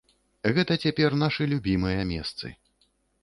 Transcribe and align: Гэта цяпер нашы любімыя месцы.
Гэта 0.57 0.77
цяпер 0.83 1.15
нашы 1.25 1.47
любімыя 1.53 2.01
месцы. 2.13 2.53